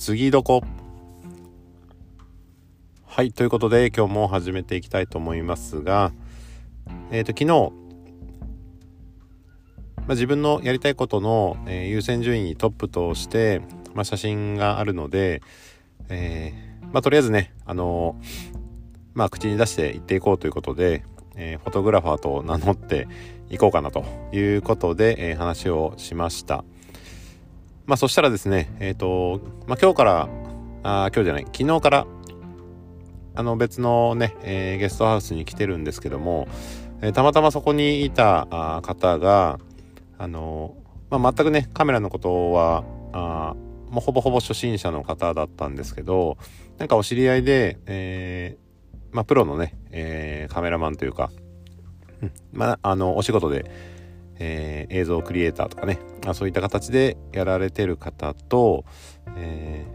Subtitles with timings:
[0.00, 0.62] 次どこ？
[3.04, 6.12] はいということで今日も始めていきたいと思いますが
[7.10, 7.44] えっ、ー、と昨日、
[9.98, 13.60] まあ、自分のやりたいことの、えー、優先順位トップとして、
[13.92, 15.42] まあ、写真があるので、
[16.08, 18.18] えー、まあ、とりあえずねあの
[19.12, 21.04] まあ口に出して言っていこうということで、
[21.36, 23.06] えフォトグラファーと名乗って
[23.50, 26.64] いこうかなということで、え話をしました。
[27.86, 30.28] まあそしたらですね、えっ、ー、と、まあ今日から、
[30.82, 32.06] あ今日じゃない、昨日から、
[33.34, 36.48] あの別のね、えー、ゲストハウスに来てるんですけども、
[37.00, 39.58] えー、たまたまそこにいたあ方が、
[40.18, 40.74] あの
[41.10, 43.54] まあ、全くね、カメラのことは、あ
[43.90, 46.38] もうほぼほぼ初心者の方だったんですけど、
[46.78, 51.30] なんかお知り合いで、えー、まあ、プロのね、えー、カメラマンというか、
[52.22, 53.70] うん、まあ、あの、お仕事で、
[54.40, 58.84] えー、映像クリエイターとかねあそういった形でやられてる方と、
[59.36, 59.86] え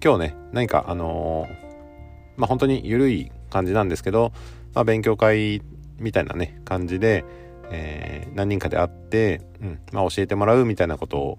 [0.00, 4.32] ー、今日ね何かあのー、まあ本当に緩い感じなんですけど、
[4.72, 5.62] まあ、勉強会
[5.98, 7.24] みたいなね感じで、
[7.70, 11.38] えー、何人かで会って、うんまあ、教えてもらうみたいなこと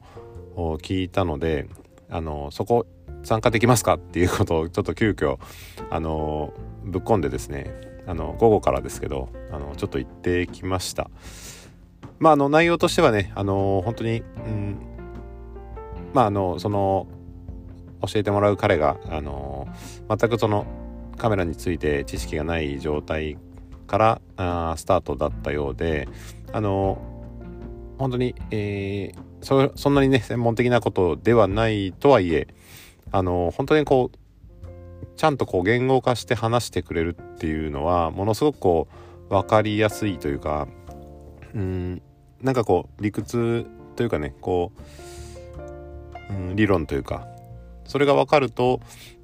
[0.55, 1.67] を聞いたので、
[2.09, 2.85] あのそこ
[3.23, 5.39] 参加できますかっていうことをちょっと急遽
[5.89, 7.71] あのぶっ込んでですね
[8.05, 11.09] あの午後からですけどあのちょっと行ってきました。
[12.23, 14.77] まあ、あの内容としてはね、あの本当に、うん、
[16.13, 17.05] まあ、あのその
[18.07, 19.67] 教えてもらう彼が、あの
[20.07, 20.65] 全くその
[21.17, 23.37] カメラについて知識がない状態
[23.87, 26.07] からあスタートだったようで、
[26.53, 26.97] あの
[27.97, 32.47] 本当に、えー、そそんなにね専門的なことではないとはいえ
[33.11, 38.87] あの本当にこうちゃんとこう言語化して話してくれるっていうのはものすごくこ
[39.29, 40.69] う分かりやすいというか
[41.53, 42.01] うん
[42.43, 44.71] なんかこう理屈というかねこ
[46.29, 47.25] う、うん、理論というか
[47.85, 48.81] それが分かると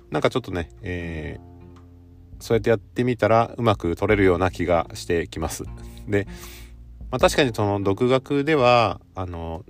[0.10, 5.66] なんかちょっとね、えー、そうやってやってみたらうまく取れるような気がしてきます。
[6.08, 6.28] で、
[7.12, 9.64] まあ、確かにその独学ではあの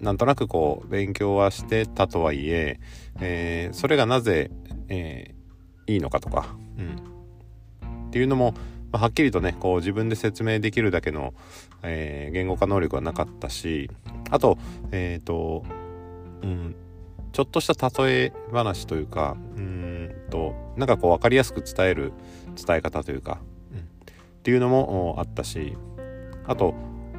[0.00, 2.80] なんとなくこう勉強はしてたとはいえ
[3.20, 4.50] えー、それがなぜ、
[4.88, 8.54] えー、いいのかとか、うん、っていうのも
[8.92, 11.34] まあ、はっきりとねこう自分で説明できるだけの、
[11.82, 13.90] えー、言語化能力はなかったし
[14.30, 14.58] あと
[14.90, 15.64] えっ、ー、と
[16.42, 16.74] うん
[17.32, 22.12] ちょっとした例え話というかうんとなんかこう分かりやすく伝える
[22.66, 23.40] 伝え方というか、
[23.72, 23.82] うん、っ
[24.42, 25.76] ていうのもあったし
[26.46, 26.74] あと、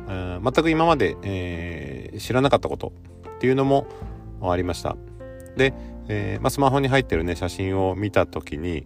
[0.10, 2.92] えー、全く今まで、えー、知らなかったこと
[3.38, 3.88] っていうのも
[4.42, 4.98] ありました。
[5.56, 5.74] で、
[6.08, 8.86] えーまあ、スマホに入ってるね写真を見た時に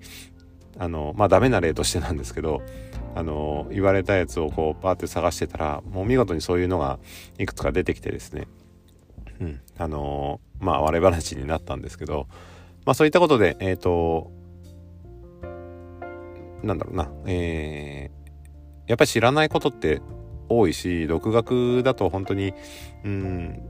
[0.77, 2.61] あのまあダメな例としてなんですけど
[3.15, 6.99] あの言われたやつをこうパーって探してたらもう見事にそういうのが
[7.39, 8.47] いくつか出てきてですね。
[9.39, 9.61] うん。
[9.77, 12.27] あのまあ笑い話になったんですけど
[12.85, 14.31] まあそういったことでえっ、ー、と
[16.63, 20.01] なんだろうなえー、やっぱり知らないことって
[20.49, 22.53] 多いし独学だと本当に
[23.03, 23.61] うん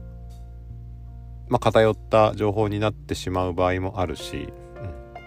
[1.50, 4.54] まあ偏った情報になってしまう場合もあるし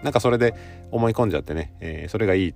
[0.03, 0.53] なんかそれで
[0.91, 2.53] 思い込んじゃってね、えー、それがいい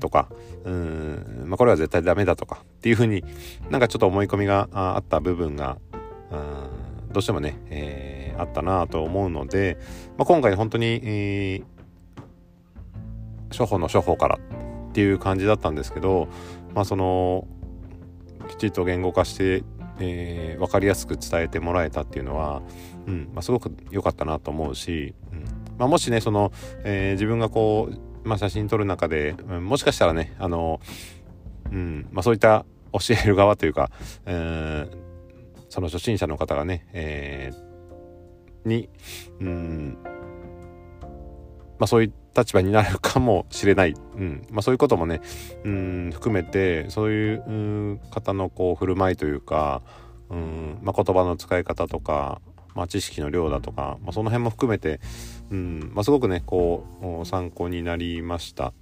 [0.00, 0.28] とか、
[0.64, 3.24] うん、まあ、これは絶対ダメだとかっていうふうに
[3.70, 5.78] なんかちょっと思い込みがあった部分が、
[7.12, 9.78] どうしてもね、えー、あったなと思うので、
[10.16, 14.38] まあ、今回本当に、えー、処方の処方から
[14.90, 16.28] っていう感じだったんですけど、
[16.74, 17.46] まあ、その
[18.48, 19.64] きちっと言語化して、
[20.00, 22.62] えー、分かりやすく伝えてもらえたっていうのは、
[23.06, 26.52] うんまあ、すごく良かったなと思うし、うんまあ、もしねその、
[26.84, 30.80] えー、自分がこう、まあ、写真撮る中で、もしかしたらねあの、
[31.70, 33.90] うんまあ、そういった教える側というか、
[34.26, 34.96] えー、
[35.68, 38.88] その初心者の方がね、えー、に、
[39.40, 39.98] うん
[41.78, 45.20] まあ、そういう立場になるかもしれない、うんまあ、そういうこともね、
[45.64, 49.82] うん、含めてそういう方のこう振る舞いというか、
[50.30, 52.40] うんまあ、言葉の使い方とか、
[52.78, 55.00] まあ、知識の量だとか、まあ、その辺も含めて、
[55.50, 56.84] うんまあ、すごくねこ
[57.22, 58.72] う参考になりました。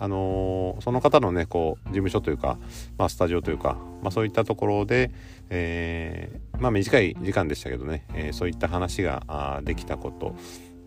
[0.00, 2.58] あのー、その方のねこう事務所というか、
[2.98, 5.10] まあ、スタジオというか、まあ、そういったところで、
[5.50, 10.34] えー、まあ、短い時間でしたけどね、えー、そういった話があできたこと、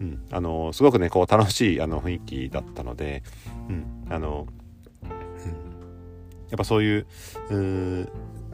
[0.02, 3.24] うんあのすごくねこう楽しいあの雰囲気だったので、
[3.70, 4.48] うんあの
[5.04, 5.14] うん、や
[6.56, 7.08] っぱそういう
[7.50, 8.10] う、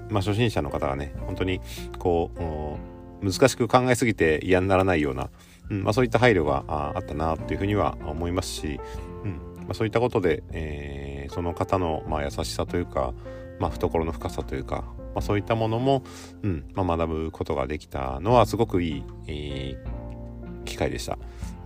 [0.10, 1.62] まあ、初心者の方がね本当に
[2.00, 5.30] こう難しく考えすぎて嫌にならないような、
[5.70, 8.80] うんまあ、そういった配慮があったなというふうには思いますし、
[9.24, 13.14] うんまあ、そういったことで、えー、その方のまあ優しさというか、
[13.60, 16.04] まあ、懐の深さというか、まあ、そういったものも、
[16.44, 21.18] うんまあ、学ぶことができたのはすごくいい、えー、機会でした。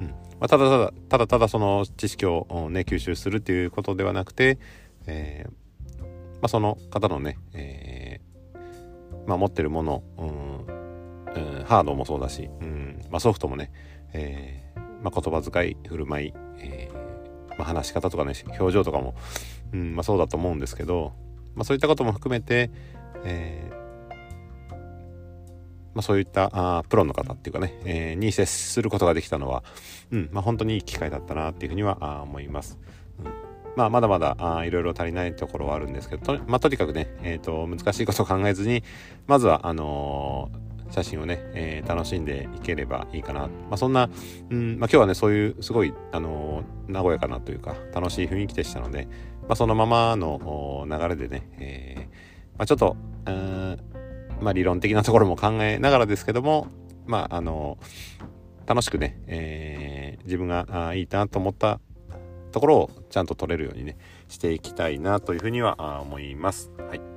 [0.01, 0.15] うんま
[0.45, 4.57] あ、ただただただただその知識を、ね、吸収するっていうことではなくて、
[5.05, 10.25] えー、まあ、その方のね、えー、まあ、持ってるもの、う
[10.77, 10.80] ん
[11.35, 13.71] うん、ハードもそうだし、うんまあ、ソフトもね、
[14.13, 16.89] えー、まあ、言葉遣い振る舞い、え
[17.57, 19.15] まあ、話し方とかね表情とかも、
[19.73, 21.13] うんま、そうだと思うんですけど、
[21.55, 22.71] ま、そういったことも含めて、
[23.23, 23.71] え
[25.93, 29.63] ま、そういったあプロの方っていうかね、えー、に接することができたのは、
[30.11, 32.79] うんま、本当にいい機会だったなっていうふうにはあ思います。
[33.19, 38.83] うんまあ、まだまだあいろいろ足りないところはあるんですけどと,、まあ、とにかくね、えーと、難しいことを考えずに
[39.27, 44.09] まずはあのー、写真をね、えー、楽しんでいければいいかな、まあ、そんな、
[44.49, 49.07] うんまあ、今日はねそういうすごい、あのー、和やかなというか楽しい雰囲気でしたので、
[49.47, 52.95] まあ、そのままの流れでね、えーまあ、ちょっと
[53.25, 53.77] うん
[54.41, 56.67] まあ、理論的なところも考えながらですけども、
[57.05, 57.77] まあ、あの、
[58.65, 61.79] 楽しくね、えー、自分があいいなと思った
[62.51, 63.97] ところをちゃんと取れるようにね、
[64.27, 66.71] していきたいなというふうには思います。
[66.89, 67.10] はい。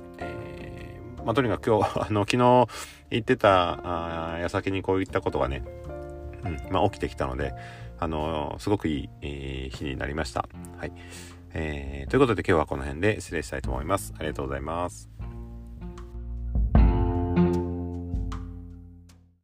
[1.25, 2.67] まあ、とにかく今日、 あの、昨日行
[3.17, 5.63] ってた矢先にこういったことがね、
[6.43, 7.53] うん、まあ、起きてきたので、
[7.97, 10.47] あのすごくいい、えー、日になりました。
[10.77, 10.91] はい。
[11.53, 14.13] えー、ということで今日はこの辺で失礼したいと思います。
[14.17, 15.14] ありがとうございます。